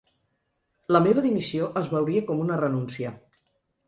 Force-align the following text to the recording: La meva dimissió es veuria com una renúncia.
La 0.95 1.01
meva 1.07 1.23
dimissió 1.25 1.67
es 1.81 1.89
veuria 1.91 2.23
com 2.31 2.41
una 2.47 2.57
renúncia. 2.63 3.13